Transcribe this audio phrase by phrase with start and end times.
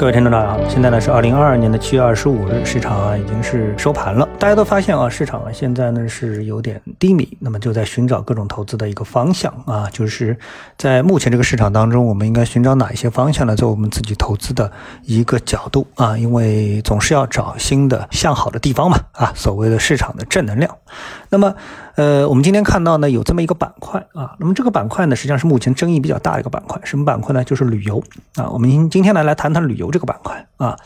[0.00, 4.26] 各位听众大家好，现在呢是二零二二年的七月二十五日，市场啊已经是收盘了。
[4.38, 10.34] 大家都发现啊，市场啊现在呢是有点低迷，那么就在寻找各种投资的一个方向啊，就是
[10.78, 13.54] 在目前这个市场当中，我们应该寻找哪一些方向呢？
[13.54, 14.72] 做我们自己投资的
[15.04, 20.74] 一个角度啊，因为总是要找新的向好的地方嘛啊，所谓的市场的正能量。
[21.28, 21.54] 那么。
[22.00, 27.44] 呃，我们今天看到呢，有这么一个板块啊，那么这个板块呢，实际上是目前争议比较大的一个板块，什么板块呢？
[27.44, 28.02] 就是旅游
[28.36, 28.48] 啊。
[28.48, 30.78] 我们今天呢来谈谈旅游这个板块啊。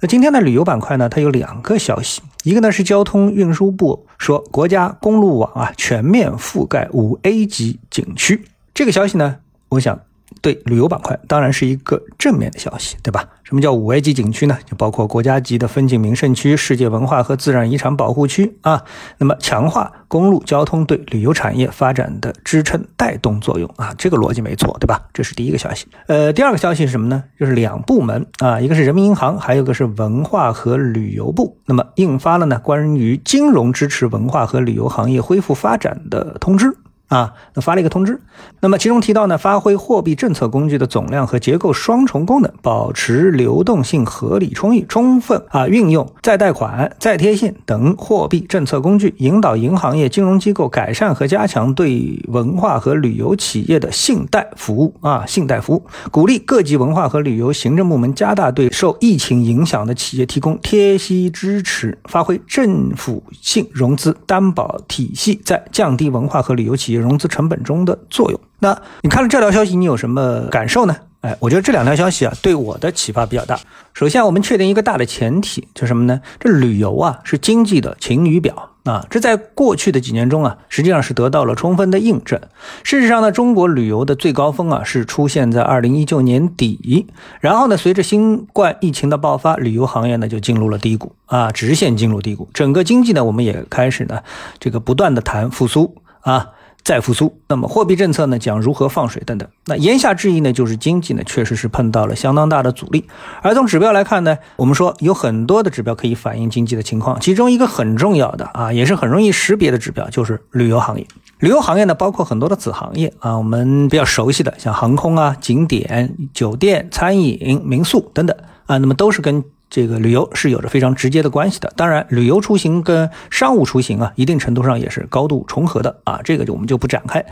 [0.00, 9.38] 那今天的旅游板块呢，它有两个消息，一个呢是交通运输部说国家公路网啊全面覆盖五 A 级景区，这个消息呢，
[9.70, 9.98] 我想。
[10.40, 13.24] 对旅游板块当然是一个正面的消息，对吧？
[13.42, 14.56] 什么叫五 A 级景区呢？
[14.64, 18.84] 就包括国家级的风景名胜区、世界文化和自然遗产保护区啊。
[19.18, 25.00] 那么强化公路交通对旅游产业发展的支撑带动作用啊，这个逻辑没错，对吧？
[25.12, 25.86] 这是第一个消息。
[26.06, 27.24] 呃，第二个消息是什么呢？
[27.38, 36.72] 就是两部门啊，一个是人民银行，还有一个是文化和旅游部，那么印发了呢关于金融支持文化和旅游行业恢复发展的通知。
[37.10, 38.20] 啊，那发了一个通知，
[38.60, 66.99] 那么其中提到呢，发挥货币政策工具的总量和结构双重功能，保持流动性合理充裕，充分啊运用再贷款、再贴现等货币政策工具，引导银行业金融机构改善和加强对文化和旅游企业的信贷服务啊，信贷服务，鼓励各级文化和旅游行政部门加大对受疫情影响的企业提供贴息支持，发挥政府性融资担保体系在降低文化和旅游企业。
[67.00, 68.40] 融资成本中的作用。
[68.58, 70.94] 那你看了这条消息，你有什么感受呢？
[71.22, 73.58] 哎，我觉得这两条消息啊，对我的启发比较大。
[73.92, 76.22] 首先，我们确定一个大的前提，就什么呢？
[76.38, 79.04] 这旅游啊，是经济的晴雨表啊。
[79.10, 82.40] 这在过去的几年中啊，实际上是得到了充分的印证。
[82.84, 87.06] 事实上呢，中国旅游的最高峰啊，是出现在二零一九年底。
[87.40, 92.48] 然后呢，随着新冠疫情的爆发，旅游行业呢就进入了低谷啊，直线进入低谷。
[92.54, 94.20] 整个经济呢，我们也开始呢，
[94.58, 96.48] 这个不断的谈复苏啊。
[96.82, 99.48] 再复苏，那么货币政策呢将如何放水等等？
[99.66, 103.04] 那言下之意呢，就是经济呢确实是碰到了相当大的阻力。
[103.42, 111.06] 而从指标来看呢，我们说有很多的指标可以反映经济的情况，其中一个很重要的啊，也是很容易识别的指标就是旅游行业。
[111.38, 118.36] 旅游行业呢包括很多的子行业啊，我们比较熟悉的像航空啊、景点、酒店、餐饮、民宿等等
[118.66, 119.44] 啊，那么都是跟。
[119.70, 127.24] 这个旅游是有着非常直接的关系的，当然，旅游出行跟商务出行啊，一定程度上也是高度重合的啊，这个就我们就不展开。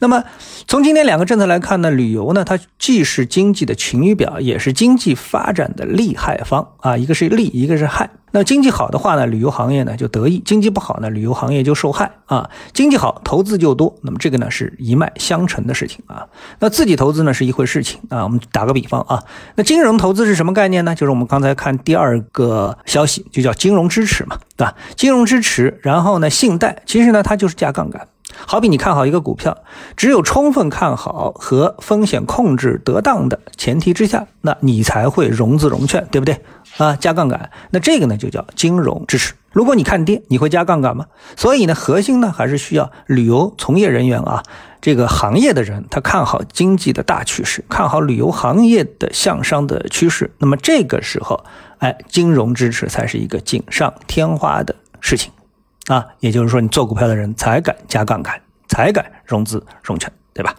[0.00, 0.24] 那么，
[0.66, 8.10] 从今天两个政策来看呢，旅游呢，它既是经济的晴雨表，也是经济发展的利害方啊，一个是利，一个是害。
[8.32, 12.50] 那经济好的话呢，旅游行业呢就得益；经济不好呢，旅游行业就受害啊。
[12.72, 16.26] 经济好，投资就多，那么这个呢是一脉相承的事情啊。
[16.58, 18.24] 那自己投资呢是一回事情啊。
[18.24, 19.22] 我们打个比方啊，
[19.54, 20.96] 那金融投资是什么概念呢？
[20.96, 24.74] 就是我们刚才看第二个消息，就叫金融支持嘛，对吧？
[24.96, 28.08] 金融支持，然后呢，信贷，其实呢它就是加杠杆。
[28.46, 29.56] 好比你看好一个股票，
[29.96, 36.40] 只有充分看好和风险控制得当的前提之下，那你才会融资融券，对不对？
[36.78, 39.34] 啊，加杠杆，那这个呢就叫金融支持。
[39.52, 41.06] 如果你看跌，你会加杠杆吗？
[41.36, 44.42] 所以呢，核心呢还是需要旅游从业人员啊，
[44.80, 50.32] 这个行业的人他看好经济的大趋势，看好旅游行业的向上的趋势。
[50.38, 51.44] 那么这个时候，
[51.78, 55.30] 哎，金融支持才是一个锦上添花的事情。
[55.86, 60.10] 啊，也就是说，你做股票的人才敢加杠杆，才敢融资融券。
[60.36, 60.52] 对吧？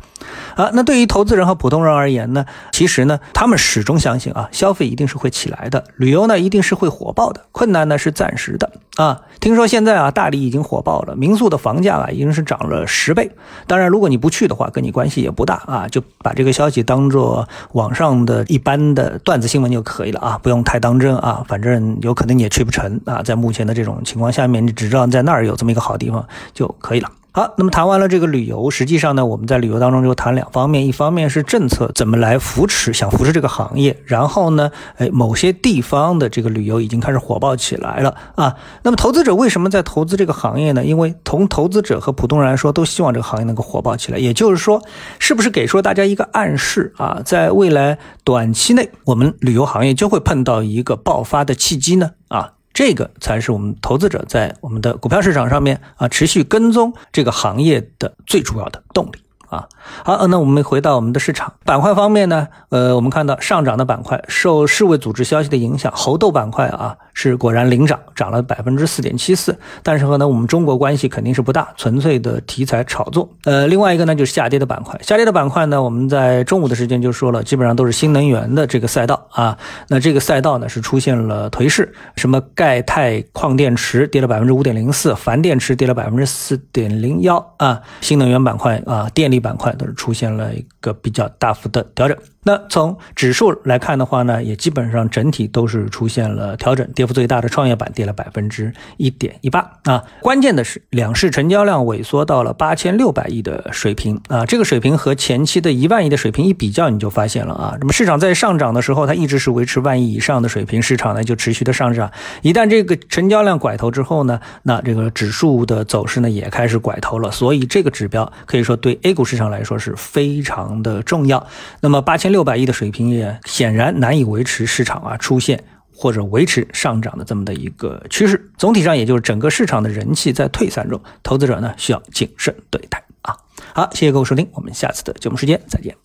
[0.56, 9.22] 啊，那对于投资人和普通人而言呢，其实呢，他们始终相信啊，消费一定是会起来的，旅游呢一定是会火爆的，困难呢是暂时的啊。
[9.40, 13.30] 听说现在啊，大理已经火爆了，民宿的房价啊已经是涨了十倍。
[13.68, 21.44] 当然，如果你不去的话，跟你关系也不大啊，就把这个消息当做网上的一般的段子新闻就可以了啊，不用太当真啊。
[21.48, 27.12] 反正有可能你也去不成啊，在目前的这种情况下面，你只知道在那儿有这么一个好地方就可以了。
[27.36, 38.56] 好，那么谈完了这个旅游，实际上呢，我们在旅游当中就谈两方面，一方面是政策怎么来扶持，想扶持这个行业，然后呢，哎，某些地方的这个旅游已经开始火爆起来了啊。
[38.84, 40.86] 那么投资者为什么在投资这个行业呢？
[40.86, 44.18] 因为从投资者和普通人来说，都希望这个行业能够火爆起来。
[44.18, 44.82] 也就是说，
[45.20, 52.12] 是不是给说大家一个暗示啊，在未来短期内，我们旅游行业就会碰到一个爆发的契机呢？
[52.30, 52.54] 啊？
[52.76, 59.20] 这个才是我们投资者在我们的股票市场上面啊持续跟踪这个行业的最主要的动力。
[59.50, 59.68] 啊。
[60.04, 69.58] 好，那我们回到我们的市场板块方面呢，呃，我们看到上涨的板块受世卫组织消息的影响，猴痘板块啊是果然领涨，涨了百分之四点七四。
[69.84, 73.30] 但是和呢我们中国关系肯定是不大，纯粹的题材炒作。
[73.44, 79.58] 呃，另外一个呢就是下跌的板块，下跌的板块呢我们在中午的时间就说了，基本上都是新能源的这个赛道啊。
[79.88, 92.18] 那这个赛道呢是出现了颓势，什么钙钛矿电池跌了百分之五点零四，钒电池跌了百分之四点零幺啊，新能源板块啊，电力力板块都是出现了一个比较大幅的调整。
[92.48, 100.04] 那从指数来看的话呢，也基本上整体都是出现了调整，跌幅最大的创业板跌了百分之一点一八啊。
[100.22, 112.12] 关键的是，两市成交量萎缩到了八千六百亿的水平啊，这个水平和前期的一万亿的水平一比较，你就发现了啊，那么市场在上涨的时候，它一直是维持万亿以上的水平，市场呢就持续的上涨。
[112.44, 121.46] 一旦这个成交量拐头之后呢，那这个指数的走势呢也开始拐头了，所以这个指标可以说对 A 股市场来说是非常的重要。
[121.82, 128.52] 那么八千六百亿的水平也显然难以维持市场啊出现或者维持上涨的这么的一个趋势。
[128.58, 133.36] 总体上也就是整个市场的人气在退散中，投资者呢需要谨慎对待啊。
[133.74, 136.05] 好，谢谢各位收听，我们下次的节目时间再见。